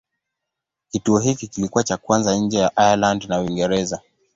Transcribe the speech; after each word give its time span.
Kituo 0.91 1.19
hiki 1.19 1.47
kilikuwa 1.47 1.83
cha 1.83 1.97
kwanza 1.97 2.35
nje 2.35 2.57
ya 2.59 2.71
Ireland 2.75 3.23
na 3.29 3.39
Uingereza. 3.41 4.01